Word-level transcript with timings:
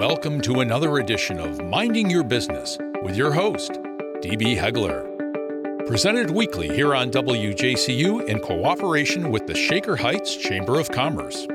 Welcome 0.00 0.40
to 0.42 0.60
another 0.60 0.96
edition 0.96 1.38
of 1.38 1.62
Minding 1.62 2.08
Your 2.08 2.24
Business 2.24 2.78
with 3.02 3.18
your 3.18 3.34
host, 3.34 3.72
DB 4.22 4.56
Hegler. 4.56 5.06
Presented 5.86 6.30
weekly 6.30 6.74
here 6.74 6.94
on 6.94 7.10
WJCU 7.10 8.26
in 8.26 8.40
cooperation 8.40 9.30
with 9.30 9.46
the 9.46 9.54
Shaker 9.54 9.96
Heights 9.96 10.34
Chamber 10.36 10.80
of 10.80 10.90
Commerce. 10.90 11.46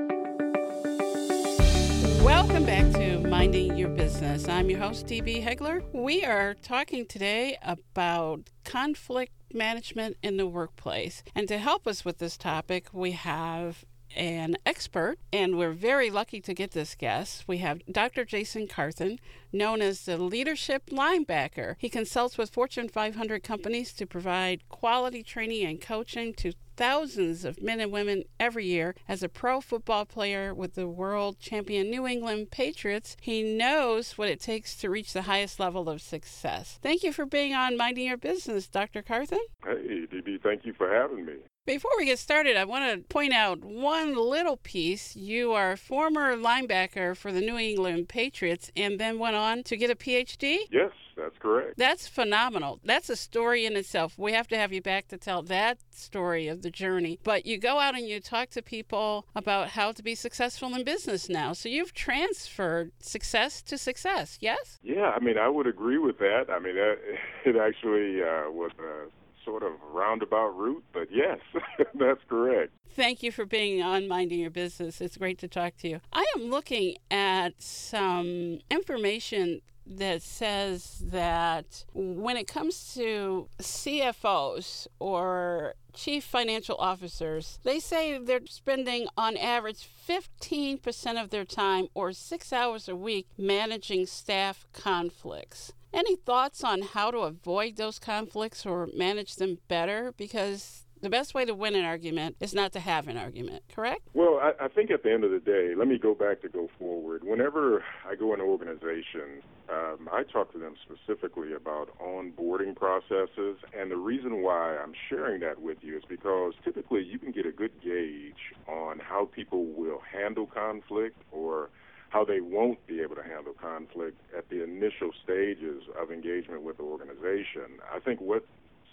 Welcome 2.24 2.66
back 2.68 2.92
to 2.92 3.18
Minding 3.22 3.78
Your 3.78 3.90
Business. 3.90 4.48
I'm 4.48 4.70
your 4.70 4.78
host, 4.78 5.08
DB 5.08 5.44
Hegler. 5.44 5.82
We 5.92 6.24
are 6.24 6.54
talking 6.54 7.08
today 7.08 7.58
about 7.64 8.52
conflict 8.64 9.32
management 9.52 10.18
in 10.22 10.38
the 10.38 10.46
workplace. 10.46 11.24
And 11.34 11.48
to 11.48 11.58
help 11.58 11.88
us 11.88 12.06
with 12.06 12.20
this 12.20 12.38
topic, 12.38 12.90
we 12.94 13.14
have 13.14 13.84
an 14.16 14.58
expert, 14.66 15.18
and 15.32 15.58
we're 15.58 15.74
very 15.74 16.10
lucky 16.10 16.40
to 16.42 16.54
get 16.54 16.72
this 16.72 16.96
guest. 16.96 17.46
We 17.48 17.60
have 17.60 17.82
Dr. 17.92 18.26
Jason 18.26 18.68
Carthen, 18.68 19.20
known 19.52 19.82
as 19.82 20.06
the 20.06 20.18
leadership 20.18 20.88
linebacker. 20.88 21.76
He 21.78 21.90
consults 21.90 22.38
with 22.38 22.50
Fortune 22.50 22.90
500 22.90 23.44
companies 23.44 23.94
to 23.94 24.06
provide 24.06 24.68
quality 24.70 25.24
training 25.24 25.66
and 25.66 25.82
coaching 25.82 26.34
to 26.36 26.54
thousands 26.76 27.46
of 27.46 27.62
men 27.62 27.80
and 27.80 27.92
women 27.92 28.24
every 28.40 28.66
year. 28.66 28.96
As 29.08 29.24
a 29.24 29.30
pro 29.30 29.62
football 29.62 30.06
player 30.06 30.54
with 30.54 30.76
the 30.76 30.88
world 30.88 31.40
champion 31.40 31.90
New 31.90 32.06
England 32.06 32.52
Patriots, 32.52 33.16
he 33.22 33.44
knows 33.44 34.18
what 34.18 34.30
it 34.30 34.42
takes 34.42 34.76
to 34.78 34.90
reach 34.90 35.14
the 35.14 35.24
highest 35.24 35.60
level 35.60 35.90
of 35.90 36.02
success. 36.02 36.80
Thank 36.82 37.04
you 37.04 37.14
for 37.14 37.26
being 37.26 37.54
on 37.54 37.78
Minding 37.78 38.08
Your 38.08 38.18
Business, 38.18 38.68
Dr. 38.68 39.02
Carthen. 39.02 39.40
Hey, 39.64 40.06
DB, 40.12 40.42
thank 40.42 40.66
you 40.66 40.74
for 40.74 40.94
having 40.94 41.26
me. 41.26 41.34
Before 41.66 41.90
we 41.98 42.06
get 42.06 42.20
started, 42.20 42.58
I 42.58 42.64
want 42.64 42.94
to 42.94 43.08
point 43.08 43.34
out 43.34 43.66
one 43.66 44.16
little 44.16 44.58
piece. 44.58 45.16
You 45.16 45.54
are 45.54 45.72
a 45.72 45.78
former 45.78 46.38
linebacker 46.38 47.18
for 47.18 47.32
the 47.32 47.42
New 47.42 47.58
England 47.58 48.08
Patriots 48.08 48.72
and 48.78 49.00
then 49.00 49.18
went 49.18 49.36
on 49.36 49.64
to 49.64 49.76
get 49.76 49.90
a 49.90 49.96
PhD? 49.96 50.60
Yes, 50.70 50.92
that's 51.18 51.36
correct. 51.40 51.74
That's 51.76 52.08
phenomenal. 52.08 52.80
That's 52.84 53.10
a 53.10 53.16
story 53.16 53.66
in 53.66 53.76
itself. 53.76 54.14
We 54.16 54.34
have 54.34 54.48
to 54.50 54.58
have 54.58 54.74
you 54.74 54.82
back 54.84 55.08
to 55.08 55.18
tell 55.18 55.42
that 55.42 55.80
story 55.90 56.48
of 56.48 56.62
the 56.62 56.70
journey. 56.70 57.18
But 57.24 57.48
you 57.48 57.58
go 57.58 57.80
out 57.80 57.96
and 57.96 58.08
you 58.08 58.20
talk 58.20 58.52
to 58.52 58.62
people 58.62 59.26
about 59.36 59.70
how 59.70 59.92
to 59.92 60.04
be 60.04 60.14
successful 60.14 60.76
in 60.76 60.84
business 60.84 61.30
now. 61.30 61.54
So 61.54 61.68
you've 61.68 61.96
transferred 61.96 62.92
success 63.00 63.64
to 63.64 63.80
success, 63.80 64.38
yes? 64.40 64.78
Yeah, 64.84 65.14
I 65.16 65.20
mean, 65.20 65.40
I 65.40 65.50
would 65.50 65.66
agree 65.66 65.98
with 65.98 66.20
that. 66.20 66.46
I 66.48 66.60
mean, 66.60 66.76
it 67.44 67.56
actually 67.56 68.22
uh, 68.22 68.52
was 68.52 68.70
a 68.78 69.10
sort 69.46 69.64
of 69.64 69.74
roundabout 69.94 70.50
route, 70.58 70.84
but 70.92 71.08
yes, 71.12 71.40
that's 71.96 72.22
correct. 72.28 72.74
Thank 72.96 73.24
you 73.24 73.32
for 73.32 73.46
being 73.46 73.82
on 73.82 74.08
Minding 74.08 74.40
Your 74.40 74.50
Business. 74.50 75.00
It's 75.00 75.18
great 75.18 75.38
to 75.40 75.48
talk 75.48 75.78
to 75.78 75.88
you. 75.88 76.02
I 76.12 76.26
am 76.36 76.50
looking 76.50 76.96
at 77.12 77.62
some 77.62 78.60
information 78.72 79.62
that 79.88 80.22
says 80.22 81.04
that 81.06 81.86
when 81.94 82.38
it 82.38 82.48
comes 82.48 82.94
to 82.96 83.48
CFOs 83.62 84.88
or 85.00 85.76
chief 85.94 86.24
financial 86.24 86.76
officers, 86.78 87.60
they 87.64 87.80
say 87.80 88.18
they're 88.18 88.46
spending 88.48 89.08
on 89.18 89.38
average 89.38 89.88
15% 90.08 91.22
of 91.22 91.30
their 91.30 91.46
time 91.46 91.88
or 91.94 92.14
six 92.14 92.52
hours 92.52 92.88
a 92.88 92.96
week 92.96 93.28
managing 93.38 94.06
staff 94.06 94.66
conflicts. 94.74 95.74
Any 95.96 96.18
thoughts 96.18 96.62
on 96.62 96.82
how 96.82 97.10
to 97.10 97.20
avoid 97.20 97.78
those 97.78 98.00
conflicts 98.00 98.66
or 98.66 98.90
manage 98.94 99.38
them 99.38 99.60
better? 99.70 100.14
Because 100.18 100.84
the 101.02 101.10
best 101.10 101.34
way 101.34 101.46
to 101.46 101.56
win 101.56 101.74
an 101.74 101.86
argument 101.86 102.36
is 102.42 102.54
not 102.54 102.74
to 102.74 102.82
have 102.82 103.08
an 103.08 103.16
argument, 103.16 103.64
correct? 103.74 104.02
Well, 104.14 104.42
I, 104.44 104.66
I, 104.66 104.68
think 104.68 104.92
at 104.92 105.04
the 105.04 105.14
end 105.14 105.24
of 105.24 105.32
the 105.32 105.40
day, 105.40 105.74
let 105.74 105.88
me 105.88 105.98
go 105.98 106.14
back 106.14 106.42
to 106.42 106.50
go 106.50 106.70
forward. 106.78 107.24
Whenever 107.24 107.82
I 108.06 108.16
go 108.16 108.34
in 108.34 108.42
an 108.42 108.46
organization, 108.46 109.42
um, 109.70 110.10
I 110.12 110.24
talk 110.24 110.52
to 110.52 110.58
them 110.58 110.76
specifically 110.84 111.54
about 111.54 111.98
onboarding 111.98 112.76
processes. 112.76 113.56
And 113.74 113.90
the 113.90 113.96
reason 113.96 114.42
why 114.42 114.76
I'm 114.76 114.94
sharing 115.10 115.40
that 115.42 115.62
with 115.62 115.78
you 115.82 115.96
is 115.96 116.04
because 116.10 116.56
typically 116.66 117.06
you 117.06 117.20
can 117.20 117.32
get 117.32 117.46
a 117.46 117.54
good 117.54 117.72
gauge 117.82 118.54
on 118.68 119.00
how 119.00 119.30
people 119.34 119.64
will 119.64 120.02
handle 120.12 120.46
conflict 120.46 121.22
or 121.32 121.70
how 122.10 122.24
they 122.24 122.40
won't 122.42 122.86
be 122.88 123.02
able 123.02 123.16
to 123.16 123.24
handle 123.24 123.54
conflict 123.54 124.18
at 124.38 124.50
the 124.50 124.64
initial 124.64 125.12
stages 125.24 125.84
of 126.00 126.12
engagement 126.12 126.62
with 126.62 126.78
the 126.78 126.84
organization. 126.84 127.80
I 127.94 128.00
think 128.00 128.22
what 128.22 128.46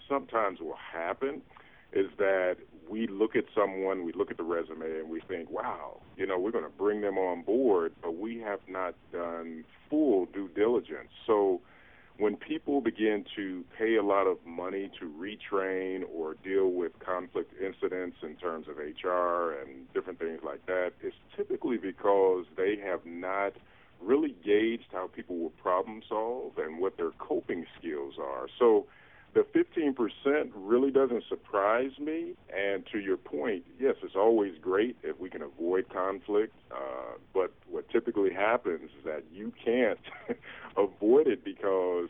sometimes 0.09 0.61
will 0.61 0.79
happen 0.93 1.43
is 1.93 2.07
that 2.19 2.57
we 2.89 3.07
look 3.07 3.37
at 3.37 3.45
someone, 3.55 4.05
we 4.05 4.13
look 4.13 4.31
at 4.31 4.37
the 4.37 4.43
resume, 4.43 5.01
and 5.01 5.09
we 5.11 5.21
think, 5.29 5.51
wow, 5.51 6.01
you 6.17 6.27
know, 6.27 6.39
we're 6.39 6.51
going 6.51 6.65
to 6.65 6.71
bring 6.71 7.01
them 7.01 7.19
on 7.19 7.43
board, 7.43 7.93
but 8.03 8.17
we 8.17 8.39
have 8.39 8.61
not 8.69 8.95
done 9.13 9.65
full 9.89 10.27
due 10.27 10.49
diligence. 10.49 11.11
So 11.27 11.61
begin 12.93 13.25
to 13.37 13.65
pay 13.79 13.97
a 13.97 14.03
lot 14.03 14.27
of 14.27 14.39
money 14.47 14.91
to 15.01 15.07
retrain 15.07 16.03
or 16.15 16.35
deal 16.45 16.69
with 16.69 16.93
conflict 16.99 17.53
incidents 17.61 18.17
in 18.23 18.37
terms 18.37 18.67
of 18.69 18.77
HR 18.77 19.53
and 19.61 19.93
different 19.95 20.19
things 20.19 20.41
like 20.45 20.65
that, 20.67 20.93
it's 21.03 21.17
typically 21.37 21.77
because 21.77 22.45
they 22.57 22.77
have 22.85 23.01
not 23.05 23.53
really 24.01 24.35
gauged 24.45 24.87
how 24.93 25.09
people 25.09 25.39
will 25.39 25.51
problem 25.51 26.03
solve 26.09 26.53
and 26.59 26.79
what 26.79 26.97
their 26.97 27.13
coping 27.19 27.65
skills 27.79 28.15
are. 28.21 28.47
So 28.59 28.87
the 29.35 29.47
15% 29.55 30.51
really 30.55 30.91
doesn't 30.91 31.25
surprise 31.29 31.93
me. 31.99 32.35
And 32.55 32.85
to 32.93 32.99
your 32.99 33.17
point, 33.17 33.65
yes, 33.81 33.95
it's 34.03 34.17
always 34.17 34.53
great 34.61 34.97
if 35.03 35.19
we 35.19 35.31
can 35.31 35.43
avoid 35.43 35.89
conflict. 35.89 36.55
Uh, 36.71 37.17
but 37.33 37.53
what 37.71 37.89
typically 37.91 38.33
happens 38.33 38.91
is 38.99 39.05
that 39.05 39.23
you 39.33 39.53
can't 39.65 40.01
avoid 40.77 41.29
it 41.29 41.45
because 41.45 42.09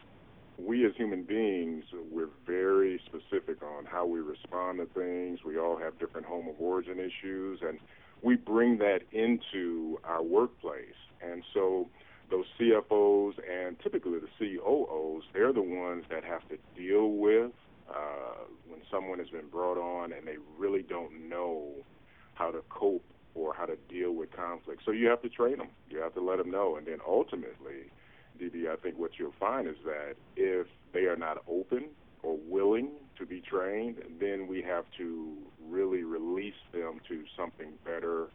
we 0.58 0.86
as 0.86 0.92
human 0.96 1.22
beings, 1.22 1.84
we're 2.10 2.28
very 2.46 3.00
specific 3.06 3.62
on 3.62 3.84
how 3.84 4.06
we 4.06 4.20
respond 4.20 4.78
to 4.78 4.86
things. 4.86 5.40
We 5.44 5.58
all 5.58 5.76
have 5.78 5.98
different 5.98 6.26
home 6.26 6.48
of 6.48 6.54
origin 6.58 6.98
issues, 6.98 7.60
and 7.62 7.78
we 8.22 8.36
bring 8.36 8.78
that 8.78 9.00
into 9.12 9.98
our 10.04 10.22
workplace. 10.22 10.98
And 11.22 11.42
so 11.54 11.88
those 12.30 12.44
CFOs 12.58 13.34
and 13.50 13.78
typically 13.80 14.18
the 14.18 14.28
COOs, 14.38 15.24
they're 15.32 15.52
the 15.52 15.62
ones 15.62 16.04
that 16.10 16.24
have 16.24 16.48
to 16.48 16.58
deal 16.76 17.12
with 17.12 17.52
uh, 17.88 18.44
when 18.68 18.80
someone 18.90 19.18
has 19.18 19.28
been 19.28 19.48
brought 19.48 19.78
on 19.78 20.12
and 20.12 20.26
they 20.26 20.36
really 20.58 20.82
don't 20.82 21.28
know 21.28 21.72
how 22.34 22.50
to 22.50 22.60
cope 22.68 23.04
or 23.34 23.54
how 23.54 23.66
to 23.66 23.76
deal 23.88 24.12
with 24.12 24.30
conflict. 24.32 24.82
So 24.84 24.92
you 24.92 25.08
have 25.08 25.22
to 25.22 25.28
train 25.28 25.58
them. 25.58 25.68
You 25.90 25.98
have 25.98 26.14
to 26.14 26.20
let 26.20 26.38
them 26.38 26.50
know, 26.50 26.76
and 26.76 26.86
then 26.86 26.98
ultimately 27.06 27.90
DB, 28.40 28.68
I 28.68 28.71
think 28.82 28.98
what 28.98 29.12
you'll 29.18 29.34
find 29.38 29.68
is 29.68 29.76
that 29.84 30.14
if 30.36 30.66
they 30.92 31.04
are 31.04 31.16
not 31.16 31.42
open 31.48 31.86
or 32.22 32.38
willing 32.48 32.90
to 33.18 33.26
be 33.26 33.40
trained, 33.40 33.96
then 34.20 34.46
we 34.46 34.62
have 34.62 34.84
to 34.98 35.36
really 35.68 36.02
release 36.02 36.54
them 36.72 37.00
to 37.08 37.24
something 37.36 37.72
better 37.84 38.28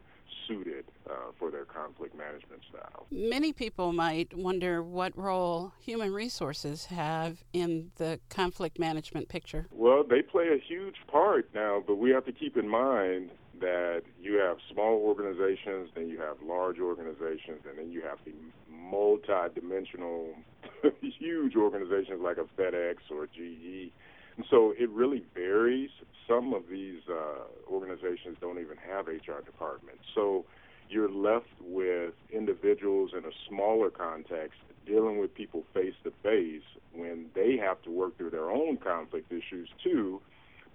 suited 0.48 0.86
uh, 1.10 1.14
for 1.38 1.52
their 1.52 1.66
conflict 1.66 2.18
management 2.18 2.62
style. 2.70 3.06
Many 3.12 3.52
people 3.52 3.92
might 3.92 4.34
wonder 4.38 4.82
what 4.82 5.18
role 5.18 5.74
human 5.80 6.14
resources 6.14 6.86
have 6.86 7.44
in 7.54 7.92
the 7.98 8.20
conflict 8.30 8.80
management 8.80 9.30
picture. 9.30 9.68
Well, 9.72 10.04
they 10.04 10.22
play 10.22 10.48
a 10.48 10.58
huge 10.58 10.96
part 11.12 11.50
now, 11.54 11.84
but 11.86 11.96
we 11.96 12.12
have 12.12 12.26
to 12.26 12.32
keep 12.32 12.58
in 12.58 12.68
mind 12.68 13.32
that 13.60 14.04
you 14.22 14.36
have 14.36 14.58
small 14.72 15.02
organizations, 15.04 15.90
then 15.96 16.10
you 16.10 16.20
have 16.20 16.38
large 16.46 16.80
organizations, 16.80 17.62
and 17.68 17.78
then 17.78 17.92
you 17.92 18.02
have 18.02 18.18
the 18.26 18.34
multi-dimensional, 18.70 20.30
huge 21.02 21.56
organizations 21.56 22.22
like 22.22 22.38
a 22.38 22.46
FedEx 22.60 22.96
or 23.12 23.24
a 23.24 23.28
GE. 23.28 23.92
And 24.38 24.46
so 24.50 24.74
it 24.78 24.90
really 24.90 25.24
varies. 25.34 25.90
Some 26.28 26.54
of 26.54 26.64
these 26.70 27.02
uh, 27.10 27.72
organizations 27.72 28.38
don't 28.40 28.60
even 28.60 28.78
have 28.90 29.08
HR 29.08 29.44
departments. 29.46 30.04
So 30.14 30.46
you're 30.90 31.12
left 31.12 31.48
with 31.62 32.14
individuals 32.32 33.12
in 33.18 33.26
a 33.26 33.34
smaller 33.50 33.90
context 33.90 34.60
dealing 34.86 35.20
with 35.20 35.34
people 35.36 35.64
face 35.74 35.96
to 36.04 36.12
face 36.24 36.64
when 36.94 37.26
they 37.36 37.58
have 37.58 37.82
to 37.84 37.92
work 37.92 38.18
through 38.18 38.30
their 38.30 38.50
own 38.50 38.78
conflict 38.78 39.32
issues 39.32 39.70
too 39.84 40.22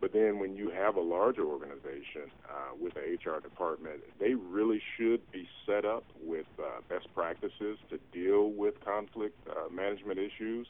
but 0.03 0.13
then 0.13 0.41
when 0.41 0.57
you 0.57 0.69
have 0.69 0.97
a 0.97 1.01
larger 1.01 1.45
organization 1.45 2.33
uh, 2.51 2.75
with 2.79 2.93
an 2.97 3.05
HR 3.25 3.41
department, 3.41 4.01
they 4.19 4.35
really 4.35 4.83
should 4.99 5.21
be 5.31 5.49
set 5.65 5.85
up 5.85 6.07
with 6.21 6.47
uh, 6.59 6.81
best 6.89 7.07
practices 7.15 7.79
to 7.89 8.01
deal 8.13 8.51
with 8.51 8.75
conflict 8.85 9.39
uh, 9.49 9.73
management 9.73 10.19
issues. 10.19 10.67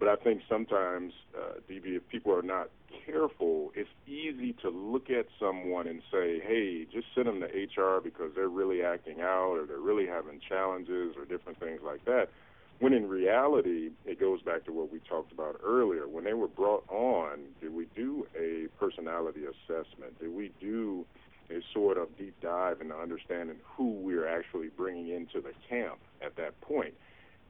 But 0.00 0.08
I 0.08 0.16
think 0.16 0.40
sometimes, 0.48 1.12
uh, 1.38 1.60
DB, 1.70 1.96
if 1.96 2.08
people 2.08 2.32
are 2.32 2.42
not 2.42 2.70
careful, 3.04 3.70
it's 3.76 3.90
easy 4.06 4.54
to 4.62 4.70
look 4.70 5.10
at 5.10 5.26
someone 5.38 5.86
and 5.86 6.00
say, 6.10 6.40
hey, 6.40 6.86
just 6.90 7.06
send 7.14 7.26
them 7.26 7.40
to 7.40 7.46
HR 7.82 8.00
because 8.00 8.30
they're 8.34 8.48
really 8.48 8.82
acting 8.82 9.20
out 9.20 9.56
or 9.58 9.66
they're 9.66 9.78
really 9.78 10.06
having 10.06 10.40
challenges 10.48 11.14
or 11.18 11.26
different 11.26 11.60
things 11.60 11.80
like 11.84 12.04
that. 12.06 12.30
When 12.80 12.92
in 12.92 13.08
reality, 13.08 13.90
it 14.04 14.20
goes 14.20 14.42
back 14.42 14.64
to 14.64 14.72
what 14.72 14.92
we 14.92 15.00
talked 15.08 15.32
about 15.32 15.60
earlier. 15.64 16.08
When 16.08 16.24
they 16.24 16.34
were 16.34 16.48
brought 16.48 16.84
on, 16.88 17.38
did 17.60 17.72
we 17.72 17.86
do 17.94 18.26
a 18.38 18.66
personality 18.78 19.42
assessment? 19.44 20.18
Did 20.20 20.34
we 20.34 20.50
do 20.60 21.06
a 21.50 21.60
sort 21.72 21.98
of 21.98 22.16
deep 22.16 22.34
dive 22.40 22.80
into 22.80 22.94
understanding 22.94 23.56
who 23.76 23.90
we're 23.90 24.26
actually 24.26 24.68
bringing 24.68 25.08
into 25.08 25.40
the 25.40 25.52
camp 25.68 25.98
at 26.24 26.36
that 26.36 26.58
point. 26.60 26.94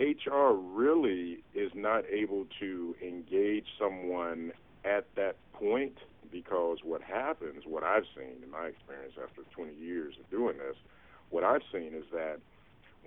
HR 0.00 0.52
really 0.52 1.44
is 1.54 1.70
not 1.74 2.04
able 2.10 2.46
to 2.60 2.96
engage 3.02 3.66
someone 3.78 4.52
at 4.84 5.06
that 5.14 5.36
point 5.52 5.96
because 6.32 6.78
what 6.82 7.00
happens, 7.00 7.62
what 7.64 7.84
I've 7.84 8.04
seen 8.16 8.42
in 8.42 8.50
my 8.50 8.66
experience 8.66 9.14
after 9.22 9.42
20 9.54 9.74
years 9.74 10.14
of 10.18 10.28
doing 10.30 10.58
this, 10.58 10.76
what 11.30 11.44
I've 11.44 11.62
seen 11.72 11.94
is 11.94 12.04
that 12.12 12.38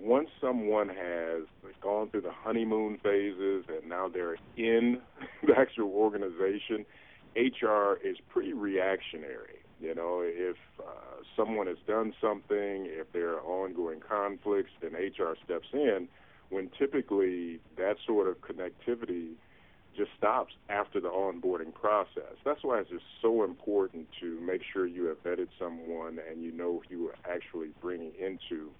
once 0.00 0.28
someone 0.40 0.88
has 0.88 1.42
gone 1.82 2.10
through 2.10 2.22
the 2.22 2.32
honeymoon 2.32 2.98
phases 3.02 3.64
and 3.68 3.88
now 3.88 4.08
they're 4.08 4.36
in 4.56 5.00
the 5.46 5.54
actual 5.56 5.90
organization, 5.90 6.84
HR 7.36 7.98
is 8.04 8.16
pretty 8.28 8.52
reactionary. 8.52 9.60
You 9.80 9.94
know, 9.94 10.22
if 10.24 10.56
uh, 10.80 11.22
someone 11.36 11.68
has 11.68 11.76
done 11.86 12.12
something, 12.20 12.86
if 12.88 13.12
there 13.12 13.34
are 13.34 13.40
ongoing 13.40 14.00
conflicts, 14.00 14.70
then 14.82 14.92
HR 14.94 15.36
steps 15.44 15.68
in. 15.72 16.08
When 16.50 16.70
typically 16.78 17.60
that 17.76 17.96
sort 18.06 18.26
of 18.26 18.36
connectivity 18.40 19.34
just 19.96 20.10
stops 20.16 20.54
after 20.68 21.00
the 21.00 21.08
onboarding 21.08 21.74
process. 21.74 22.36
That's 22.44 22.60
why 22.62 22.80
it's 22.80 22.90
just 22.90 23.04
so 23.20 23.44
important 23.44 24.06
to 24.20 24.40
make 24.40 24.62
sure 24.72 24.86
you 24.86 25.06
have 25.06 25.22
vetted 25.22 25.48
someone 25.58 26.18
and 26.30 26.42
you 26.42 26.52
know 26.52 26.80
who 26.88 26.96
you 26.96 27.08
are 27.08 27.16
actually 27.30 27.68
bringing 27.82 28.12
into 28.18 28.70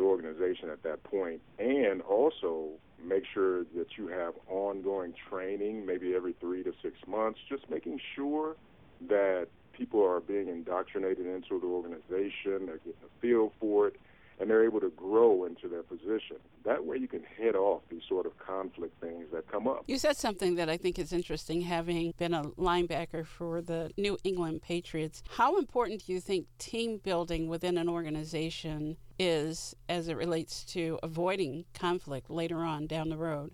the 0.00 0.06
organization 0.06 0.70
at 0.70 0.82
that 0.82 1.02
point, 1.04 1.40
and 1.58 2.00
also 2.02 2.68
make 3.04 3.24
sure 3.32 3.64
that 3.76 3.96
you 3.96 4.08
have 4.08 4.34
ongoing 4.48 5.14
training, 5.28 5.86
maybe 5.86 6.14
every 6.14 6.34
three 6.40 6.62
to 6.62 6.72
six 6.82 6.96
months, 7.06 7.38
just 7.48 7.68
making 7.70 8.00
sure 8.14 8.56
that 9.08 9.46
people 9.72 10.04
are 10.04 10.20
being 10.20 10.48
indoctrinated 10.48 11.26
into 11.26 11.60
the 11.60 11.66
organization, 11.66 12.66
they're 12.66 12.78
getting 12.78 13.04
a 13.04 13.20
feel 13.20 13.52
for 13.58 13.88
it, 13.88 13.96
and 14.38 14.48
they're 14.48 14.64
able 14.64 14.80
to 14.80 14.90
grow 14.90 15.44
into 15.44 15.68
their 15.68 15.82
position. 15.82 16.36
That 16.64 16.84
way 16.84 16.96
you 16.96 17.08
can 17.08 17.22
head 17.22 17.54
off 17.54 17.82
these 17.90 18.02
sort 18.08 18.24
of 18.24 18.38
conflict 18.38 18.98
things 19.00 19.26
that 19.32 19.50
come 19.50 19.68
up. 19.68 19.84
You 19.86 19.98
said 19.98 20.16
something 20.16 20.54
that 20.56 20.68
I 20.70 20.78
think 20.78 20.98
is 20.98 21.12
interesting, 21.12 21.60
having 21.62 22.14
been 22.16 22.32
a 22.32 22.44
linebacker 22.58 23.26
for 23.26 23.60
the 23.60 23.90
New 23.98 24.16
England 24.24 24.62
Patriots. 24.62 25.22
How 25.28 25.58
important 25.58 26.06
do 26.06 26.12
you 26.12 26.20
think 26.20 26.46
team 26.58 27.00
building 27.02 27.48
within 27.48 27.76
an 27.76 27.88
organization 27.88 28.96
is 29.20 29.74
as 29.86 30.08
it 30.08 30.16
relates 30.16 30.64
to 30.64 30.98
avoiding 31.02 31.66
conflict 31.74 32.30
later 32.30 32.60
on 32.60 32.86
down 32.86 33.10
the 33.10 33.18
road? 33.18 33.52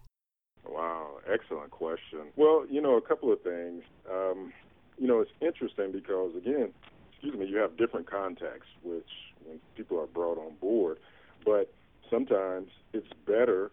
Wow, 0.64 1.18
excellent 1.28 1.72
question. 1.72 2.20
Well, 2.36 2.64
you 2.70 2.80
know, 2.80 2.96
a 2.96 3.00
couple 3.00 3.32
of 3.32 3.42
things. 3.42 3.82
Um, 4.08 4.52
you 4.96 5.08
know, 5.08 5.20
it's 5.20 5.30
interesting 5.40 5.90
because, 5.90 6.36
again, 6.36 6.72
excuse 7.10 7.34
me, 7.34 7.46
you 7.46 7.56
have 7.56 7.76
different 7.76 8.08
contexts, 8.08 8.70
which 8.84 9.08
when 9.44 9.58
people 9.76 9.98
are 10.00 10.06
brought 10.06 10.38
on 10.38 10.54
board. 10.60 10.98
But 11.44 11.72
sometimes 12.08 12.68
it's 12.92 13.12
better 13.26 13.72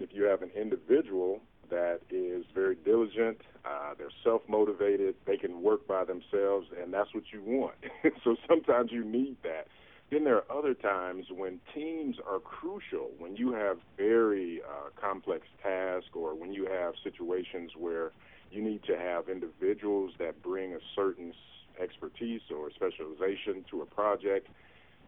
if 0.00 0.10
you 0.12 0.24
have 0.24 0.40
an 0.40 0.50
individual 0.56 1.40
that 1.68 2.00
is 2.10 2.44
very 2.54 2.76
diligent, 2.84 3.38
uh, 3.66 3.94
they're 3.98 4.08
self 4.22 4.42
motivated, 4.48 5.14
they 5.26 5.36
can 5.36 5.62
work 5.62 5.86
by 5.86 6.04
themselves, 6.04 6.68
and 6.80 6.92
that's 6.92 7.14
what 7.14 7.24
you 7.32 7.42
want. 7.42 7.74
so 8.24 8.36
sometimes 8.48 8.92
you 8.92 9.04
need 9.04 9.36
that. 9.42 9.66
Then 10.14 10.22
there 10.22 10.36
are 10.36 10.56
other 10.56 10.74
times 10.74 11.26
when 11.36 11.58
teams 11.74 12.18
are 12.24 12.38
crucial, 12.38 13.10
when 13.18 13.34
you 13.34 13.52
have 13.52 13.78
very 13.96 14.60
uh, 14.62 14.90
complex 14.94 15.44
tasks 15.60 16.10
or 16.14 16.36
when 16.36 16.52
you 16.52 16.66
have 16.66 16.94
situations 17.02 17.72
where 17.76 18.12
you 18.48 18.62
need 18.62 18.84
to 18.84 18.96
have 18.96 19.28
individuals 19.28 20.12
that 20.20 20.40
bring 20.40 20.72
a 20.72 20.78
certain 20.94 21.32
expertise 21.82 22.42
or 22.56 22.70
specialization 22.70 23.64
to 23.72 23.82
a 23.82 23.86
project 23.86 24.46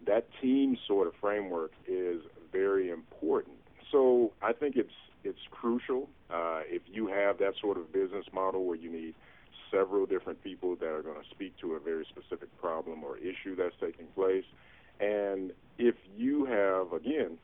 that 0.08 0.26
team 0.42 0.76
sort 0.88 1.06
of 1.06 1.12
framework 1.20 1.70
is 1.86 2.22
very 2.50 2.90
important. 2.90 3.58
So 3.92 4.32
I 4.42 4.52
think 4.52 4.74
it's 4.74 4.90
it's 5.22 5.38
crucial 5.52 6.08
uh, 6.30 6.62
if 6.66 6.82
you 6.86 7.06
have 7.06 7.38
that 7.38 7.52
sort 7.60 7.78
of 7.78 7.92
business 7.92 8.24
model 8.32 8.64
where 8.64 8.76
you 8.76 8.90
need 8.90 9.14
several 9.70 10.04
different 10.04 10.42
people 10.42 10.74
that 10.76 10.88
are 10.88 11.02
going 11.02 11.20
to 11.20 11.28
speak 11.30 11.56
to 11.58 11.74
a 11.74 11.80
very 11.80 12.06
specific 12.08 12.48
problem 12.60 13.04
or 13.04 13.18
issue 13.18 13.54
that's 13.56 13.74
taking 13.80 14.06
place. 14.16 14.44
And 15.00 15.52
if 15.78 15.94
you 16.16 16.44
have, 16.46 16.92
again, 16.92 17.38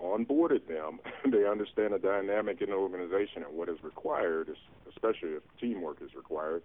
onboarded 0.00 0.66
them, 0.68 1.00
they 1.30 1.46
understand 1.46 1.94
the 1.94 1.98
dynamic 1.98 2.60
in 2.60 2.70
the 2.70 2.76
organization 2.76 3.42
and 3.42 3.56
what 3.56 3.68
is 3.68 3.82
required, 3.82 4.50
especially 4.88 5.30
if 5.30 5.42
teamwork 5.60 5.98
is 6.02 6.14
required, 6.14 6.62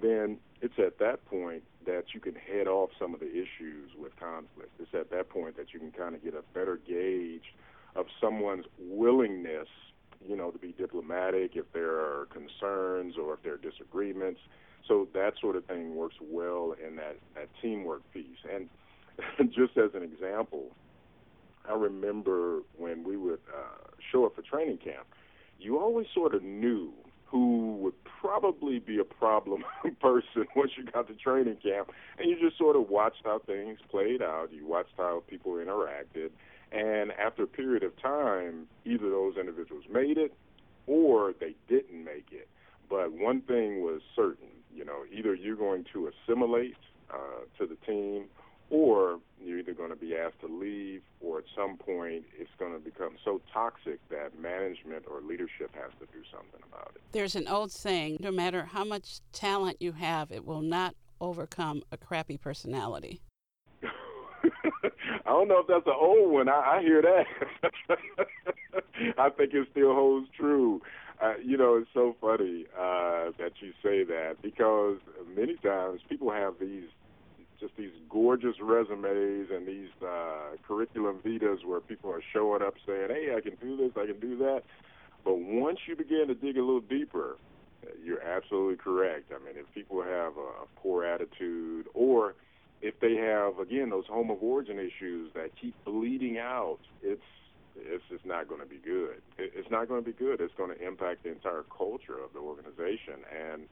then 0.00 0.38
it's 0.60 0.78
at 0.78 0.98
that 0.98 1.24
point 1.26 1.62
that 1.86 2.04
you 2.14 2.20
can 2.20 2.34
head 2.34 2.66
off 2.66 2.90
some 2.98 3.14
of 3.14 3.20
the 3.20 3.30
issues 3.30 3.90
with 3.98 4.14
conflict. 4.16 4.70
It's 4.78 4.94
at 4.94 5.10
that 5.10 5.30
point 5.30 5.56
that 5.56 5.72
you 5.72 5.80
can 5.80 5.90
kind 5.90 6.14
of 6.14 6.22
get 6.22 6.34
a 6.34 6.42
better 6.52 6.78
gauge 6.86 7.54
of 7.96 8.06
someone's 8.20 8.66
willingness, 8.78 9.68
you 10.26 10.36
know, 10.36 10.50
to 10.50 10.58
be 10.58 10.72
diplomatic 10.72 11.52
if 11.56 11.72
there 11.72 11.94
are 11.94 12.28
concerns 12.30 13.14
or 13.16 13.34
if 13.34 13.42
there 13.42 13.54
are 13.54 13.56
disagreements. 13.56 14.40
So 14.86 15.08
that 15.14 15.34
sort 15.40 15.56
of 15.56 15.64
thing 15.64 15.96
works 15.96 16.16
well 16.20 16.74
in 16.86 16.96
that, 16.96 17.16
that 17.34 17.48
teamwork 17.60 18.02
piece. 18.12 18.38
And 18.52 18.68
just 19.58 19.76
as 19.76 19.90
an 19.94 20.02
example, 20.02 20.70
I 21.68 21.74
remember 21.74 22.60
when 22.76 23.04
we 23.04 23.16
would 23.16 23.40
uh, 23.52 23.90
show 24.12 24.24
up 24.24 24.36
for 24.36 24.42
training 24.42 24.78
camp, 24.78 25.06
you 25.58 25.78
always 25.78 26.06
sort 26.14 26.34
of 26.34 26.42
knew 26.42 26.92
who 27.26 27.76
would 27.76 27.94
probably 28.20 28.78
be 28.78 28.98
a 28.98 29.04
problem 29.04 29.64
person 30.00 30.46
once 30.56 30.72
you 30.76 30.84
got 30.84 31.08
to 31.08 31.14
training 31.14 31.56
camp. 31.62 31.90
And 32.18 32.30
you 32.30 32.38
just 32.40 32.56
sort 32.56 32.76
of 32.76 32.88
watched 32.88 33.22
how 33.24 33.40
things 33.40 33.78
played 33.90 34.22
out. 34.22 34.48
You 34.52 34.66
watched 34.66 34.94
how 34.96 35.22
people 35.28 35.52
interacted. 35.52 36.30
And 36.70 37.12
after 37.12 37.42
a 37.42 37.46
period 37.46 37.82
of 37.82 38.00
time, 38.00 38.66
either 38.84 39.10
those 39.10 39.36
individuals 39.36 39.84
made 39.90 40.18
it 40.18 40.32
or 40.86 41.34
they 41.38 41.54
didn't 41.68 42.04
make 42.04 42.28
it. 42.30 42.48
But 42.88 43.12
one 43.12 43.42
thing 43.42 43.82
was 43.82 44.00
certain, 44.16 44.48
you 44.74 44.84
know, 44.84 45.04
either 45.12 45.34
you're 45.34 45.56
going 45.56 45.84
to 45.92 46.10
assimilate 46.10 46.76
uh, 47.12 47.44
to 47.58 47.66
the 47.66 47.76
team 47.86 48.24
or 48.70 49.18
you're 49.42 49.58
either 49.58 49.72
going 49.72 49.90
to 49.90 49.96
be 49.96 50.16
asked 50.16 50.40
to 50.40 50.46
leave 50.46 51.02
or 51.20 51.38
at 51.38 51.44
some 51.56 51.76
point 51.76 52.24
it's 52.38 52.50
going 52.58 52.72
to 52.72 52.78
become 52.78 53.16
so 53.24 53.40
toxic 53.52 53.98
that 54.10 54.38
management 54.40 55.04
or 55.10 55.20
leadership 55.20 55.70
has 55.74 55.90
to 56.00 56.06
do 56.12 56.22
something 56.30 56.60
about 56.70 56.92
it. 56.94 57.00
There's 57.12 57.36
an 57.36 57.48
old 57.48 57.72
saying 57.72 58.18
no 58.20 58.30
matter 58.30 58.64
how 58.64 58.84
much 58.84 59.20
talent 59.32 59.78
you 59.80 59.92
have, 59.92 60.30
it 60.30 60.44
will 60.44 60.62
not 60.62 60.94
overcome 61.20 61.82
a 61.90 61.96
crappy 61.96 62.36
personality. 62.36 63.20
I 63.82 65.30
don't 65.30 65.48
know 65.48 65.60
if 65.60 65.66
that's 65.66 65.86
an 65.86 65.94
old 65.98 66.32
one. 66.32 66.48
I, 66.48 66.78
I 66.78 66.80
hear 66.82 67.02
that. 67.02 67.26
I 69.18 69.30
think 69.30 69.54
it 69.54 69.68
still 69.70 69.94
holds 69.94 70.28
true. 70.36 70.80
Uh, 71.20 71.34
you 71.44 71.56
know, 71.56 71.76
it's 71.76 71.90
so 71.92 72.14
funny 72.20 72.66
uh, 72.78 73.30
that 73.38 73.52
you 73.60 73.72
say 73.82 74.04
that 74.04 74.36
because 74.40 74.98
many 75.36 75.56
times 75.56 76.00
people 76.08 76.30
have 76.30 76.54
these 76.60 76.88
just 77.60 77.76
these 77.76 77.90
gorgeous 78.08 78.56
resumes 78.60 79.48
and 79.50 79.66
these 79.66 79.90
uh, 80.02 80.56
curriculum 80.66 81.18
vitas 81.24 81.64
where 81.64 81.80
people 81.80 82.10
are 82.10 82.22
showing 82.32 82.62
up 82.62 82.74
saying, 82.86 83.08
"Hey, 83.08 83.34
I 83.36 83.40
can 83.40 83.56
do 83.60 83.76
this, 83.76 83.92
I 83.96 84.06
can 84.06 84.20
do 84.20 84.36
that." 84.38 84.62
But 85.24 85.38
once 85.38 85.80
you 85.86 85.96
begin 85.96 86.28
to 86.28 86.34
dig 86.34 86.56
a 86.56 86.60
little 86.60 86.80
deeper, 86.80 87.36
you're 88.02 88.22
absolutely 88.22 88.76
correct. 88.76 89.32
I 89.32 89.44
mean, 89.44 89.56
if 89.56 89.72
people 89.74 90.02
have 90.02 90.32
a, 90.36 90.66
poor 90.76 91.04
attitude 91.04 91.86
or 91.92 92.34
if 92.80 92.98
they 93.00 93.16
have 93.16 93.58
again 93.58 93.90
those 93.90 94.06
home 94.06 94.30
of 94.30 94.40
origin 94.40 94.78
issues 94.78 95.32
that 95.34 95.50
keep 95.60 95.74
bleeding 95.84 96.38
out, 96.38 96.78
it's 97.02 97.20
it's 97.76 98.04
just 98.10 98.24
not 98.24 98.48
going 98.48 98.60
to 98.60 98.66
be 98.66 98.78
good. 98.78 99.20
It's 99.38 99.70
not 99.70 99.88
going 99.88 100.02
to 100.02 100.06
be 100.06 100.16
good. 100.16 100.40
It's 100.40 100.54
going 100.54 100.76
to 100.76 100.86
impact 100.86 101.24
the 101.24 101.30
entire 101.30 101.64
culture 101.76 102.18
of 102.22 102.32
the 102.32 102.40
organization 102.40 103.22
and 103.30 103.62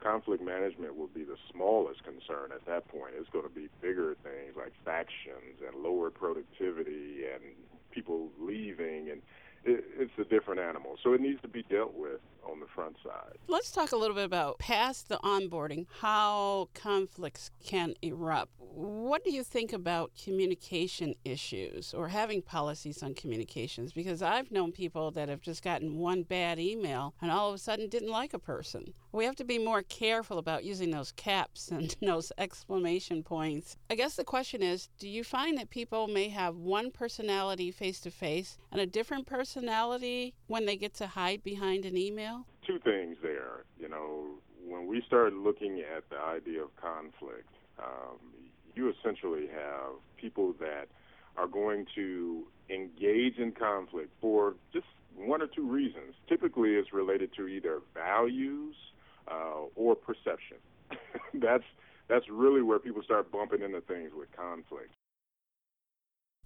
conflict 0.00 0.42
management 0.42 0.96
will 0.96 1.08
be 1.08 1.24
the 1.24 1.36
smallest 1.52 2.04
concern 2.04 2.50
at 2.54 2.64
that 2.66 2.88
point. 2.88 3.14
It's 3.18 3.28
going 3.30 3.48
to 3.48 3.54
be 3.54 3.68
bigger 3.80 4.16
things 4.22 4.56
like 4.56 4.72
factions 4.84 5.60
and 5.66 5.82
lower 5.82 6.10
productivity 6.10 7.24
and 7.32 7.42
people 7.90 8.30
leaving 8.38 9.10
and 9.10 9.22
it, 9.64 9.84
it's 9.98 10.12
a 10.18 10.24
different 10.24 10.60
animal. 10.60 10.96
So 11.02 11.12
it 11.12 11.20
needs 11.20 11.40
to 11.42 11.48
be 11.48 11.64
dealt 11.64 11.94
with 11.94 12.20
on 12.48 12.60
the 12.60 12.66
front 12.74 12.96
side. 13.04 13.36
Let's 13.48 13.70
talk 13.70 13.92
a 13.92 13.96
little 13.96 14.14
bit 14.14 14.24
about 14.24 14.58
past 14.58 15.08
the 15.08 15.18
onboarding, 15.18 15.86
how 16.00 16.68
conflicts 16.74 17.50
can 17.64 17.94
erupt. 18.02 18.52
What 19.08 19.24
do 19.24 19.30
you 19.30 19.42
think 19.42 19.72
about 19.72 20.12
communication 20.22 21.14
issues 21.24 21.94
or 21.94 22.08
having 22.08 22.42
policies 22.42 23.02
on 23.02 23.14
communications? 23.14 23.90
Because 23.90 24.20
I've 24.20 24.52
known 24.52 24.70
people 24.70 25.10
that 25.12 25.30
have 25.30 25.40
just 25.40 25.62
gotten 25.62 25.96
one 25.96 26.24
bad 26.24 26.58
email 26.58 27.14
and 27.22 27.30
all 27.30 27.48
of 27.48 27.54
a 27.54 27.58
sudden 27.58 27.88
didn't 27.88 28.10
like 28.10 28.34
a 28.34 28.38
person. 28.38 28.92
We 29.10 29.24
have 29.24 29.36
to 29.36 29.46
be 29.46 29.56
more 29.56 29.80
careful 29.80 30.36
about 30.36 30.62
using 30.62 30.90
those 30.90 31.12
caps 31.12 31.68
and 31.72 31.96
those 32.02 32.32
exclamation 32.36 33.22
points. 33.22 33.78
I 33.88 33.94
guess 33.94 34.14
the 34.14 34.24
question 34.24 34.62
is 34.62 34.90
do 34.98 35.08
you 35.08 35.24
find 35.24 35.56
that 35.56 35.70
people 35.70 36.06
may 36.06 36.28
have 36.28 36.56
one 36.56 36.90
personality 36.90 37.70
face 37.70 38.00
to 38.00 38.10
face 38.10 38.58
and 38.70 38.78
a 38.78 38.86
different 38.86 39.26
personality 39.26 40.34
when 40.48 40.66
they 40.66 40.76
get 40.76 40.92
to 40.96 41.06
hide 41.06 41.42
behind 41.42 41.86
an 41.86 41.96
email? 41.96 42.44
Two 42.66 42.78
things 42.80 43.16
there. 43.22 43.64
You 43.80 43.88
know, 43.88 44.26
when 44.66 44.86
we 44.86 45.02
start 45.06 45.32
looking 45.32 45.80
at 45.96 46.06
the 46.10 46.18
idea 46.18 46.62
of 46.62 46.76
conflict, 46.76 47.48
um, 47.78 48.18
you 48.78 48.94
essentially 48.98 49.48
have 49.48 49.92
people 50.16 50.54
that 50.60 50.86
are 51.36 51.48
going 51.48 51.84
to 51.96 52.44
engage 52.70 53.38
in 53.38 53.52
conflict 53.52 54.10
for 54.20 54.54
just 54.72 54.86
one 55.16 55.42
or 55.42 55.48
two 55.48 55.68
reasons. 55.68 56.14
Typically, 56.28 56.70
it's 56.70 56.92
related 56.92 57.34
to 57.36 57.48
either 57.48 57.80
values 57.92 58.76
uh, 59.26 59.66
or 59.74 59.96
perception. 59.96 60.58
that's 61.34 61.64
that's 62.08 62.28
really 62.30 62.62
where 62.62 62.78
people 62.78 63.02
start 63.02 63.30
bumping 63.30 63.62
into 63.62 63.80
things 63.82 64.12
with 64.16 64.28
conflict. 64.34 64.92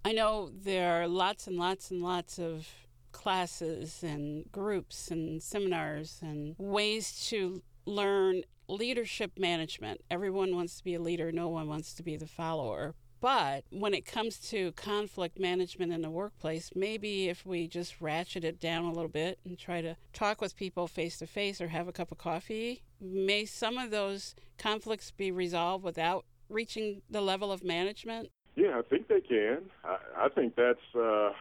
I 0.03 0.11
know 0.11 0.49
there 0.53 1.01
are 1.01 1.07
lots 1.07 1.47
and 1.47 1.57
lots 1.57 1.91
and 1.91 2.01
lots 2.01 2.37
of 2.39 2.67
classes 3.13 4.03
and 4.03 4.51
groups 4.51 5.09
and 5.11 5.41
seminars 5.41 6.19
and 6.21 6.55
ways 6.57 7.27
to 7.29 7.61
learn 7.85 8.43
leadership 8.67 9.31
management. 9.37 10.01
Everyone 10.09 10.55
wants 10.55 10.77
to 10.77 10.83
be 10.83 10.95
a 10.95 11.01
leader, 11.01 11.31
no 11.31 11.49
one 11.49 11.67
wants 11.67 11.93
to 11.95 12.03
be 12.03 12.15
the 12.15 12.27
follower. 12.27 12.95
But 13.19 13.63
when 13.69 13.93
it 13.93 14.05
comes 14.05 14.37
to 14.49 14.73
conflict 14.73 15.39
management 15.39 15.93
in 15.93 16.01
the 16.01 16.09
workplace, 16.09 16.71
maybe 16.75 17.29
if 17.29 17.45
we 17.45 17.69
just 17.69 18.01
ratchet 18.01 18.43
it 18.43 18.59
down 18.59 18.83
a 18.83 18.91
little 18.91 19.07
bit 19.07 19.39
and 19.45 19.57
try 19.57 19.79
to 19.79 19.95
talk 20.11 20.41
with 20.41 20.57
people 20.57 20.87
face 20.87 21.17
to 21.19 21.27
face 21.27 21.61
or 21.61 21.69
have 21.69 21.87
a 21.87 21.93
cup 21.93 22.11
of 22.11 22.17
coffee, 22.17 22.81
may 22.99 23.45
some 23.45 23.77
of 23.77 23.91
those 23.91 24.35
conflicts 24.57 25.11
be 25.11 25.31
resolved 25.31 25.85
without 25.85 26.25
reaching 26.49 27.01
the 27.09 27.21
level 27.21 27.49
of 27.49 27.63
management? 27.63 28.29
Yeah, 28.55 28.77
I 28.77 28.81
think 28.81 29.07
they 29.07 29.21
can. 29.21 29.61
I, 29.85 30.25
I 30.25 30.29
think 30.29 30.57
that's 30.57 30.93
uh, 30.93 31.31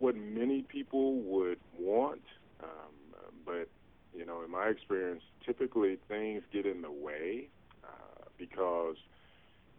what 0.00 0.16
many 0.16 0.62
people 0.62 1.14
would 1.20 1.60
want. 1.78 2.22
Um, 2.60 3.14
but, 3.46 3.68
you 4.12 4.26
know, 4.26 4.42
in 4.42 4.50
my 4.50 4.59
experience, 4.70 5.22
typically 5.44 5.98
things 6.08 6.42
get 6.52 6.66
in 6.66 6.82
the 6.82 6.90
way 6.90 7.48
uh, 7.84 8.24
because 8.38 8.96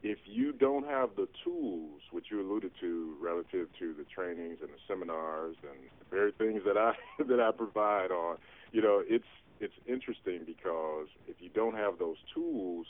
if 0.04 0.18
you 0.26 0.52
don't 0.52 0.86
have 0.88 1.12
the 1.16 1.28
tools, 1.44 2.02
which 2.12 2.26
you 2.32 2.42
alluded 2.42 2.72
to 2.82 3.16
relative 3.22 3.68
to 3.80 3.94
the 3.94 4.04
trainings 4.04 4.58
and 4.62 4.70
the 4.70 4.82
seminars 4.88 5.56
and 5.62 5.80
the 6.00 6.06
very 6.10 6.32
things 6.32 6.64
that 6.66 6.78
I 6.78 6.94
that 7.24 7.40
I 7.40 7.52
provide 7.52 8.12
on, 8.12 8.38
you 8.72 8.82
know, 8.82 9.04
it's 9.08 9.26
it's 9.60 9.76
interesting 9.86 10.42
because 10.46 11.08
if 11.28 11.36
you 11.40 11.50
don't 11.50 11.76
have 11.76 12.00
those 12.00 12.18
tools, 12.34 12.88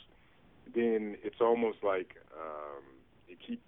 then 0.74 1.16
it's 1.22 1.40
almost 1.40 1.78
like 1.82 2.16
um, 2.34 2.82
you 3.28 3.36
keep 3.46 3.60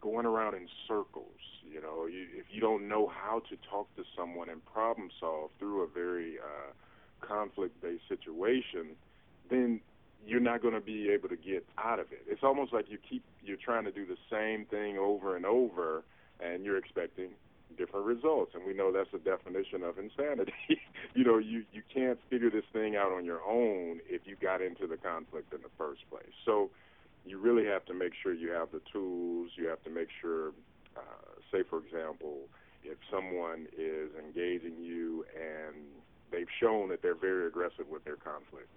going 0.00 0.24
around 0.24 0.54
in 0.54 0.66
circles. 0.88 1.26
You 1.70 1.82
know, 1.82 2.06
you, 2.06 2.26
if 2.32 2.46
you 2.50 2.60
don't 2.60 2.88
know 2.88 3.08
how 3.08 3.42
to 3.50 3.56
talk 3.70 3.94
to 3.96 4.04
someone 4.16 4.48
and 4.48 4.64
problem 4.64 5.10
solve 5.20 5.50
through 5.58 5.82
a 5.82 5.86
very 5.86 6.38
uh, 6.38 6.55
conflict-based 7.26 8.02
situation, 8.08 8.96
then 9.50 9.80
you're 10.26 10.40
not 10.40 10.60
going 10.60 10.74
to 10.74 10.80
be 10.80 11.08
able 11.10 11.28
to 11.28 11.36
get 11.36 11.64
out 11.78 12.00
of 12.00 12.10
it. 12.12 12.22
It's 12.26 12.42
almost 12.42 12.72
like 12.72 12.86
you 12.88 12.98
keep 13.08 13.22
you're 13.42 13.56
trying 13.56 13.84
to 13.84 13.92
do 13.92 14.04
the 14.04 14.16
same 14.30 14.66
thing 14.66 14.98
over 14.98 15.36
and 15.36 15.46
over, 15.46 16.02
and 16.40 16.64
you're 16.64 16.76
expecting 16.76 17.30
different 17.78 18.06
results. 18.06 18.52
And 18.54 18.64
we 18.66 18.74
know 18.74 18.92
that's 18.92 19.10
the 19.12 19.18
definition 19.18 19.82
of 19.82 19.98
insanity. 19.98 20.52
you 21.14 21.24
know, 21.24 21.38
you 21.38 21.64
you 21.72 21.82
can't 21.92 22.18
figure 22.28 22.50
this 22.50 22.64
thing 22.72 22.96
out 22.96 23.12
on 23.12 23.24
your 23.24 23.40
own 23.42 24.00
if 24.08 24.22
you 24.24 24.36
got 24.40 24.60
into 24.60 24.86
the 24.86 24.96
conflict 24.96 25.52
in 25.52 25.62
the 25.62 25.70
first 25.78 26.00
place. 26.10 26.34
So 26.44 26.70
you 27.24 27.38
really 27.38 27.66
have 27.66 27.84
to 27.86 27.94
make 27.94 28.12
sure 28.20 28.32
you 28.32 28.50
have 28.50 28.68
the 28.72 28.80
tools. 28.92 29.50
You 29.56 29.68
have 29.68 29.82
to 29.84 29.90
make 29.90 30.08
sure, 30.20 30.48
uh, 30.96 31.00
say 31.52 31.62
for 31.68 31.78
example, 31.78 32.48
if 32.84 32.98
someone 33.10 33.66
is 33.76 34.10
engaging 34.18 34.74
you 34.80 35.24
and 35.34 35.76
they've 36.30 36.50
shown 36.60 36.88
that 36.88 37.02
they're 37.02 37.14
very 37.14 37.46
aggressive 37.46 37.88
with 37.88 38.04
their 38.04 38.16
conflict 38.16 38.68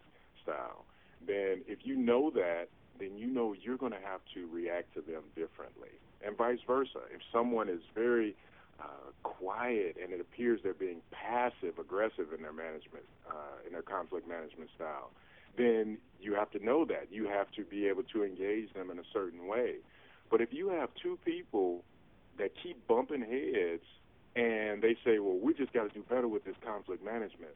style 0.44 0.86
then 1.25 1.63
if 1.68 1.79
you 1.84 1.96
know 1.96 2.32
that, 2.32 2.68
then 3.00 3.18
you 3.18 3.27
know 3.27 3.53
you're 3.53 3.77
going 3.77 3.91
to 3.91 4.00
have 4.00 4.22
to 4.34 4.48
react 4.51 4.94
to 4.96 5.01
them 5.01 5.24
differently. 5.36 5.89
And 6.25 6.38
vice 6.38 6.60
versa. 6.65 7.00
If 7.13 7.22
someone 7.32 7.70
is 7.70 7.82
very 7.96 8.36
uh, 8.79 9.12
quiet 9.24 9.98
and 10.01 10.13
it 10.13 10.20
appears 10.20 10.60
they're 10.63 10.74
being 10.74 11.01
passive 11.12 11.79
aggressive 11.79 12.34
in 12.36 12.41
their 12.41 12.53
management, 12.53 13.06
uh, 13.29 13.65
in 13.65 13.74
their 13.74 13.82
conflict 13.82 14.27
management 14.27 14.70
style, 14.75 15.12
then 15.58 15.98
you 16.22 16.36
have 16.36 16.51
to 16.51 16.63
know 16.63 16.86
that. 16.86 17.08
You 17.12 17.27
have 17.27 17.51
to 17.51 17.63
be 17.63 17.88
able 17.88 18.03
to 18.03 18.24
engage 18.24 18.74
them 18.74 18.89
in 18.91 19.00
a 19.00 19.08
certain 19.13 19.48
way. 19.48 19.75
But 20.29 20.41
if 20.41 20.53
you 20.53 20.70
have 20.70 20.89
two 21.01 21.18
people 21.25 21.84
that 22.38 22.51
keep 22.62 22.86
bumping 22.88 23.22
heads 23.22 23.84
and 24.39 24.81
they 24.81 24.96
say, 25.03 25.19
well, 25.19 25.38
we 25.41 25.53
just 25.53 25.74
got 25.74 25.84
to 25.84 25.89
do 25.89 26.03
better 26.08 26.27
with 26.27 26.46
this 26.46 26.55
conflict 26.65 27.03
management, 27.03 27.51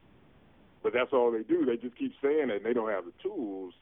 but 0.82 0.92
that's 0.92 1.12
all 1.12 1.32
they 1.32 1.42
do. 1.42 1.64
They 1.64 1.76
just 1.76 1.96
keep 1.96 2.12
saying 2.22 2.50
it 2.50 2.56
and 2.56 2.66
they 2.66 2.74
don't 2.74 2.90
have 2.90 3.06
the 3.06 3.12
tools, 3.22 3.72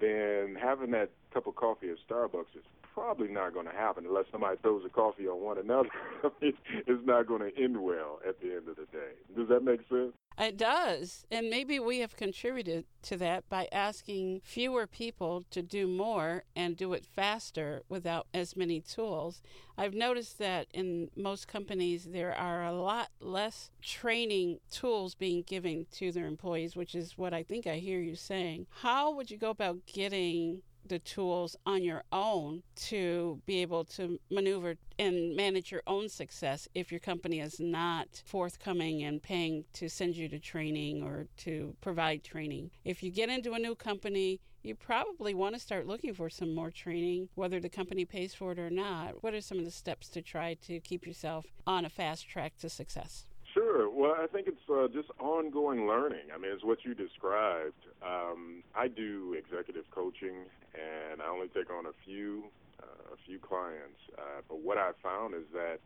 then 0.00 0.56
having 0.60 0.90
that 0.90 1.10
cup 1.32 1.46
of 1.46 1.54
coffee 1.54 1.90
at 1.90 1.96
Starbucks 2.08 2.56
is 2.56 2.64
probably 2.92 3.28
not 3.28 3.54
going 3.54 3.66
to 3.66 3.72
happen 3.72 4.04
unless 4.04 4.24
somebody 4.32 4.56
throws 4.62 4.82
a 4.84 4.88
coffee 4.88 5.28
on 5.28 5.40
one 5.40 5.58
another. 5.58 5.90
it's 6.40 7.06
not 7.06 7.28
going 7.28 7.40
to 7.40 7.62
end 7.62 7.80
well 7.80 8.18
at 8.28 8.40
the 8.40 8.48
end 8.56 8.68
of 8.68 8.76
the 8.76 8.86
day. 8.90 9.14
Does 9.36 9.48
that 9.48 9.62
make 9.62 9.80
sense? 9.88 10.12
It 10.38 10.56
does. 10.56 11.26
And 11.30 11.50
maybe 11.50 11.78
we 11.78 11.98
have 11.98 12.16
contributed 12.16 12.86
to 13.02 13.16
that 13.18 13.48
by 13.50 13.68
asking 13.70 14.40
fewer 14.42 14.86
people 14.86 15.44
to 15.50 15.60
do 15.60 15.86
more 15.86 16.44
and 16.56 16.76
do 16.76 16.94
it 16.94 17.04
faster 17.04 17.82
without 17.90 18.26
as 18.32 18.56
many 18.56 18.80
tools. 18.80 19.42
I've 19.76 19.92
noticed 19.92 20.38
that 20.38 20.68
in 20.72 21.10
most 21.14 21.46
companies, 21.46 22.06
there 22.06 22.34
are 22.34 22.64
a 22.64 22.72
lot 22.72 23.10
less 23.20 23.70
training 23.82 24.60
tools 24.70 25.14
being 25.14 25.42
given 25.42 25.86
to 25.92 26.10
their 26.10 26.26
employees, 26.26 26.74
which 26.74 26.94
is 26.94 27.18
what 27.18 27.34
I 27.34 27.42
think 27.42 27.66
I 27.66 27.76
hear 27.76 28.00
you 28.00 28.16
saying. 28.16 28.66
How 28.80 29.12
would 29.12 29.30
you 29.30 29.36
go 29.36 29.50
about 29.50 29.84
getting 29.86 30.62
the 30.90 30.98
tools 30.98 31.56
on 31.64 31.84
your 31.84 32.02
own 32.10 32.62
to 32.74 33.40
be 33.46 33.62
able 33.62 33.84
to 33.84 34.18
maneuver 34.28 34.74
and 34.98 35.36
manage 35.36 35.70
your 35.70 35.82
own 35.86 36.08
success 36.08 36.68
if 36.74 36.90
your 36.90 36.98
company 36.98 37.38
is 37.38 37.60
not 37.60 38.22
forthcoming 38.26 39.04
and 39.04 39.22
paying 39.22 39.64
to 39.72 39.88
send 39.88 40.16
you 40.16 40.28
to 40.28 40.40
training 40.40 41.02
or 41.02 41.28
to 41.36 41.76
provide 41.80 42.24
training. 42.24 42.72
If 42.84 43.04
you 43.04 43.12
get 43.12 43.28
into 43.28 43.52
a 43.52 43.58
new 43.60 43.76
company, 43.76 44.40
you 44.64 44.74
probably 44.74 45.32
want 45.32 45.54
to 45.54 45.60
start 45.60 45.86
looking 45.86 46.12
for 46.12 46.28
some 46.28 46.52
more 46.54 46.72
training, 46.72 47.28
whether 47.36 47.60
the 47.60 47.68
company 47.68 48.04
pays 48.04 48.34
for 48.34 48.50
it 48.50 48.58
or 48.58 48.68
not. 48.68 49.22
What 49.22 49.32
are 49.32 49.40
some 49.40 49.60
of 49.60 49.64
the 49.64 49.70
steps 49.70 50.08
to 50.10 50.22
try 50.22 50.54
to 50.66 50.80
keep 50.80 51.06
yourself 51.06 51.46
on 51.68 51.84
a 51.84 51.88
fast 51.88 52.28
track 52.28 52.58
to 52.58 52.68
success? 52.68 53.29
Sure. 53.70 53.88
Well, 53.88 54.16
I 54.18 54.26
think 54.26 54.48
it's 54.48 54.66
uh, 54.68 54.88
just 54.92 55.10
ongoing 55.20 55.86
learning. 55.86 56.34
I 56.34 56.38
mean, 56.38 56.50
it's 56.50 56.64
what 56.64 56.78
you 56.84 56.94
described. 56.94 57.78
Um, 58.02 58.64
I 58.74 58.88
do 58.88 59.36
executive 59.38 59.84
coaching, 59.94 60.46
and 60.74 61.22
I 61.22 61.28
only 61.30 61.46
take 61.48 61.70
on 61.70 61.86
a 61.86 61.94
few 62.04 62.50
uh, 62.82 63.14
a 63.14 63.18
few 63.26 63.38
clients. 63.38 64.00
Uh, 64.18 64.42
but 64.48 64.60
what 64.60 64.76
I 64.78 64.90
found 65.02 65.34
is 65.34 65.46
that 65.52 65.78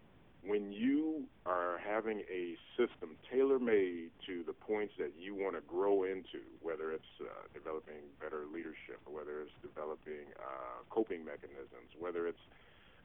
when 0.42 0.72
you 0.72 1.24
are 1.44 1.76
having 1.84 2.20
a 2.32 2.56
system 2.76 3.16
tailor 3.30 3.58
made 3.58 4.12
to 4.26 4.44
the 4.46 4.54
points 4.54 4.94
that 4.98 5.12
you 5.18 5.34
want 5.34 5.56
to 5.56 5.62
grow 5.68 6.04
into, 6.04 6.40
whether 6.62 6.92
it's 6.92 7.12
uh, 7.20 7.26
developing 7.52 8.08
better 8.20 8.44
leadership, 8.48 9.00
whether 9.04 9.42
it's 9.42 9.52
developing 9.60 10.32
uh, 10.40 10.84
coping 10.88 11.24
mechanisms, 11.24 11.92
whether 11.98 12.28
it's 12.28 12.40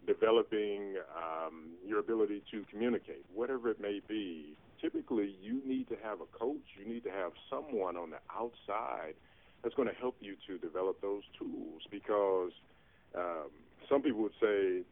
developing 0.07 0.95
um, 1.15 1.71
your 1.85 1.99
ability 1.99 2.43
to 2.51 2.63
communicate, 2.71 3.25
whatever 3.33 3.69
it 3.69 3.79
may 3.81 3.99
be, 4.07 4.55
typically 4.81 5.35
you 5.41 5.61
need 5.65 5.87
to 5.89 5.95
have 6.03 6.19
a 6.21 6.37
coach, 6.37 6.63
you 6.77 6.91
need 6.91 7.03
to 7.03 7.11
have 7.11 7.31
someone 7.49 7.97
on 7.97 8.09
the 8.11 8.19
outside 8.33 9.13
that's 9.63 9.75
going 9.75 9.87
to 9.87 9.95
help 9.95 10.15
you 10.19 10.35
to 10.47 10.57
develop 10.57 11.01
those 11.01 11.23
tools 11.37 11.81
because 11.91 12.51
um, 13.15 13.49
some 13.89 14.01
people 14.01 14.21
would 14.21 14.37
say, 14.41 14.83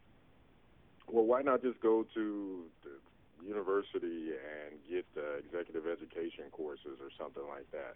well, 1.10 1.24
why 1.24 1.42
not 1.42 1.62
just 1.62 1.80
go 1.80 2.04
to 2.14 2.64
the 2.84 3.46
university 3.46 4.32
and 4.36 4.78
get 4.90 5.06
executive 5.38 5.86
education 5.86 6.44
courses 6.52 6.98
or 7.00 7.08
something 7.18 7.44
like 7.48 7.70
that? 7.72 7.94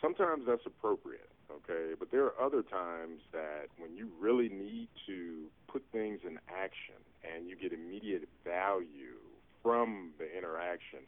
Sometimes 0.00 0.44
that's 0.46 0.64
appropriate, 0.66 1.30
okay? 1.52 1.94
But 1.98 2.10
there 2.10 2.24
are 2.24 2.40
other 2.40 2.62
times 2.62 3.20
that 3.32 3.66
when 3.78 3.94
you 3.94 4.08
really 4.18 4.48
need 4.48 4.88
to 5.06 5.44
put 5.68 5.84
things 5.92 6.20
in 6.26 6.38
action 6.48 6.96
and 7.22 7.48
you 7.48 7.54
get 7.54 7.72
immediate 7.72 8.26
value 8.44 9.20
from 9.62 10.10
the 10.18 10.26
interaction, 10.36 11.00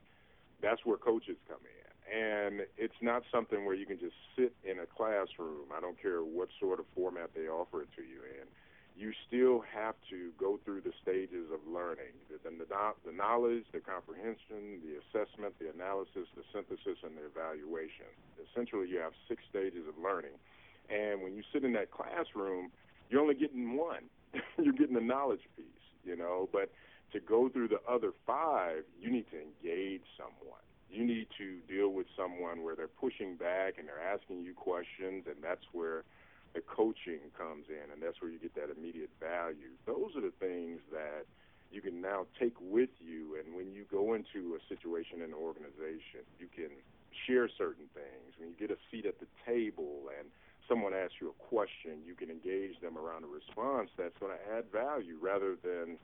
that's 0.62 0.84
where 0.84 0.96
coaches 0.96 1.36
come 1.48 1.60
in. 1.60 1.80
And 2.12 2.66
it's 2.76 3.00
not 3.00 3.22
something 3.32 3.64
where 3.64 3.74
you 3.74 3.86
can 3.86 3.98
just 3.98 4.14
sit 4.36 4.54
in 4.64 4.78
a 4.80 4.86
classroom. 4.86 5.72
I 5.74 5.80
don't 5.80 6.00
care 6.00 6.20
what 6.20 6.48
sort 6.60 6.78
of 6.78 6.86
format 6.94 7.30
they 7.34 7.48
offer 7.48 7.82
it 7.82 7.88
to 7.96 8.02
you 8.02 8.20
in 8.40 8.46
you 8.96 9.12
still 9.26 9.64
have 9.72 9.94
to 10.10 10.30
go 10.38 10.58
through 10.64 10.82
the 10.82 10.92
stages 11.00 11.48
of 11.52 11.60
learning 11.66 12.12
the, 12.28 12.36
the, 12.44 12.66
the 13.06 13.12
knowledge, 13.12 13.64
the 13.72 13.80
comprehension, 13.80 14.84
the 14.84 15.00
assessment, 15.00 15.54
the 15.58 15.70
analysis, 15.72 16.28
the 16.36 16.44
synthesis, 16.52 17.00
and 17.02 17.16
the 17.16 17.24
evaluation. 17.24 18.08
Essentially, 18.50 18.88
you 18.88 18.98
have 18.98 19.12
six 19.28 19.42
stages 19.48 19.88
of 19.88 19.96
learning. 20.02 20.36
And 20.90 21.22
when 21.22 21.34
you 21.34 21.42
sit 21.52 21.64
in 21.64 21.72
that 21.72 21.90
classroom, 21.90 22.70
you're 23.08 23.20
only 23.20 23.34
getting 23.34 23.76
one. 23.76 24.04
you're 24.58 24.76
getting 24.76 24.94
the 24.94 25.00
knowledge 25.00 25.42
piece, 25.56 25.86
you 26.04 26.16
know. 26.16 26.48
But 26.52 26.70
to 27.12 27.20
go 27.20 27.48
through 27.48 27.68
the 27.68 27.80
other 27.88 28.12
five, 28.26 28.84
you 29.00 29.10
need 29.10 29.26
to 29.30 29.38
engage 29.38 30.02
someone. 30.16 30.60
You 30.90 31.04
need 31.04 31.28
to 31.38 31.58
deal 31.72 31.88
with 31.88 32.06
someone 32.16 32.62
where 32.62 32.76
they're 32.76 32.88
pushing 32.88 33.36
back 33.36 33.78
and 33.78 33.88
they're 33.88 34.02
asking 34.02 34.42
you 34.42 34.54
questions, 34.54 35.24
and 35.26 35.36
that's 35.42 35.64
where 35.72 36.04
the 36.54 36.60
coaching 36.60 37.32
comes 37.36 37.64
in, 37.68 37.90
and 37.92 38.02
that's 38.02 38.20
where 38.20 38.30
you 38.30 38.38
get 38.38 38.54
that 38.56 38.68
immediate 38.68 39.10
value. 39.18 39.72
Those 39.86 40.12
are 40.16 40.20
the 40.20 40.36
things 40.38 40.80
that 40.92 41.24
you 41.72 41.80
can 41.80 42.02
now 42.02 42.26
take 42.38 42.52
with 42.60 42.92
you, 43.00 43.40
and 43.40 43.56
when 43.56 43.72
you 43.72 43.84
go 43.90 44.12
into 44.12 44.54
a 44.56 44.60
situation 44.68 45.24
in 45.24 45.32
an 45.32 45.34
organization, 45.34 46.28
you 46.38 46.46
can 46.54 46.68
share 47.26 47.48
certain 47.48 47.88
things. 47.94 48.36
When 48.36 48.50
you 48.50 48.56
get 48.60 48.70
a 48.70 48.76
seat 48.90 49.06
at 49.06 49.18
the 49.18 49.26
table 49.46 50.12
and 50.18 50.28
someone 50.68 50.92
asks 50.92 51.16
you 51.20 51.32
a 51.32 51.38
question, 51.48 52.04
you 52.04 52.14
can 52.14 52.28
engage 52.28 52.78
them 52.80 52.98
around 52.98 53.24
a 53.24 53.32
response 53.32 53.88
that's 53.96 54.16
going 54.20 54.32
to 54.36 54.42
add 54.52 54.64
value 54.70 55.16
rather 55.20 55.56
than 55.64 55.96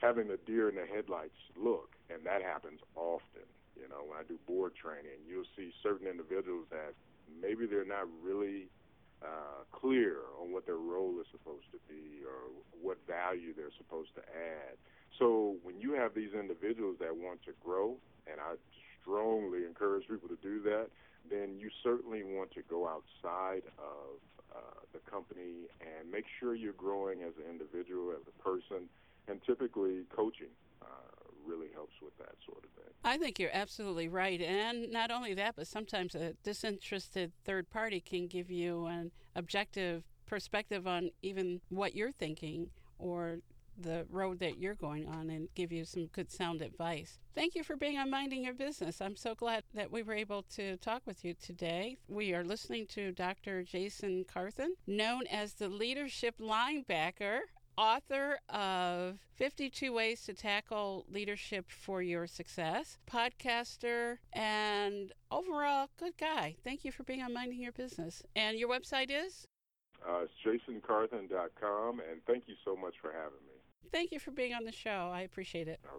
having 0.00 0.28
the 0.28 0.38
deer 0.46 0.68
in 0.68 0.76
the 0.76 0.86
headlights 0.86 1.36
look, 1.56 1.94
and 2.08 2.24
that 2.24 2.42
happens 2.42 2.80
often. 2.96 3.46
You 3.76 3.88
know, 3.88 4.04
when 4.06 4.18
I 4.18 4.24
do 4.24 4.38
board 4.46 4.72
training, 4.74 5.24
you'll 5.28 5.48
see 5.56 5.72
certain 5.82 6.06
individuals 6.06 6.66
that 6.70 6.92
maybe 7.40 7.66
they're 7.66 7.84
not 7.84 8.08
really 8.22 8.68
uh, 9.22 9.64
clear 9.72 10.16
on 10.40 10.52
what 10.52 10.66
their 10.66 10.80
role 10.80 11.20
is 11.20 11.26
supposed 11.30 11.68
to 11.72 11.78
be 11.88 12.24
or 12.24 12.48
what 12.80 12.98
value 13.06 13.52
they're 13.54 13.74
supposed 13.76 14.14
to 14.16 14.20
add. 14.20 14.76
So 15.18 15.56
when 15.62 15.80
you 15.80 15.92
have 15.92 16.14
these 16.14 16.32
individuals 16.32 16.96
that 17.00 17.14
want 17.16 17.44
to 17.44 17.52
grow, 17.62 17.96
and 18.26 18.40
I 18.40 18.56
strongly 19.00 19.64
encourage 19.64 20.08
people 20.08 20.28
to 20.28 20.38
do 20.42 20.62
that, 20.62 20.88
then 21.28 21.58
you 21.58 21.68
certainly 21.82 22.22
want 22.22 22.50
to 22.52 22.62
go 22.62 22.88
outside 22.88 23.62
of 23.78 24.16
uh, 24.54 24.80
the 24.92 24.98
company 25.10 25.68
and 25.80 26.10
make 26.10 26.24
sure 26.38 26.54
you're 26.54 26.72
growing 26.72 27.22
as 27.22 27.32
an 27.36 27.50
individual, 27.50 28.12
as 28.12 28.24
a 28.26 28.42
person, 28.42 28.88
and 29.28 29.40
typically 29.44 30.04
coaching 30.14 30.48
uh, 30.82 30.86
really 31.46 31.68
helps 31.72 31.94
with 32.02 32.16
that 32.18 32.34
sort 32.44 32.64
of 32.64 32.70
thing. 32.70 32.92
I 33.04 33.16
think 33.16 33.38
you're 33.38 33.50
absolutely 33.52 34.08
right. 34.08 34.40
And 34.40 34.90
not 34.90 35.10
only 35.10 35.34
that, 35.34 35.56
but 35.56 35.66
sometimes 35.66 36.14
a 36.14 36.34
disinterested 36.42 37.32
third 37.44 37.70
party 37.70 38.00
can 38.00 38.26
give 38.26 38.50
you 38.50 38.86
an 38.86 39.10
objective 39.34 40.04
perspective 40.26 40.86
on 40.86 41.10
even 41.22 41.60
what 41.70 41.94
you're 41.94 42.12
thinking 42.12 42.70
or 42.98 43.38
the 43.82 44.06
road 44.10 44.38
that 44.40 44.58
you're 44.58 44.74
going 44.74 45.08
on 45.08 45.30
and 45.30 45.48
give 45.54 45.72
you 45.72 45.84
some 45.84 46.06
good 46.06 46.30
sound 46.30 46.60
advice. 46.60 47.18
Thank 47.34 47.54
you 47.54 47.64
for 47.64 47.76
being 47.76 47.98
on 47.98 48.10
Minding 48.10 48.44
Your 48.44 48.54
Business. 48.54 49.00
I'm 49.00 49.16
so 49.16 49.34
glad 49.34 49.64
that 49.74 49.90
we 49.90 50.02
were 50.02 50.12
able 50.12 50.42
to 50.54 50.76
talk 50.78 51.02
with 51.06 51.24
you 51.24 51.34
today. 51.34 51.96
We 52.08 52.34
are 52.34 52.44
listening 52.44 52.86
to 52.88 53.12
Dr. 53.12 53.62
Jason 53.62 54.24
Carthen, 54.30 54.74
known 54.86 55.26
as 55.28 55.54
the 55.54 55.68
leadership 55.68 56.36
linebacker 56.38 57.40
author 57.80 58.38
of 58.50 59.18
52 59.36 59.90
Ways 59.90 60.22
to 60.24 60.34
Tackle 60.34 61.06
Leadership 61.10 61.64
for 61.70 62.02
Your 62.02 62.26
Success, 62.26 62.98
podcaster, 63.10 64.18
and 64.34 65.12
overall 65.30 65.88
good 65.98 66.12
guy. 66.18 66.56
Thank 66.62 66.84
you 66.84 66.92
for 66.92 67.04
being 67.04 67.22
on 67.22 67.32
Minding 67.32 67.62
Your 67.62 67.72
Business. 67.72 68.22
And 68.36 68.58
your 68.58 68.68
website 68.68 69.08
is? 69.10 69.46
Uh, 70.06 70.24
it's 70.24 70.32
jasoncarthen.com, 70.44 72.00
and 72.00 72.20
thank 72.26 72.44
you 72.46 72.54
so 72.66 72.76
much 72.76 72.94
for 73.00 73.12
having 73.12 73.40
me. 73.46 73.56
Thank 73.90 74.12
you 74.12 74.20
for 74.20 74.30
being 74.30 74.52
on 74.52 74.64
the 74.64 74.72
show. 74.72 75.10
I 75.12 75.22
appreciate 75.22 75.66
it. 75.66 75.80
All 75.84 75.92
right. 75.92 75.98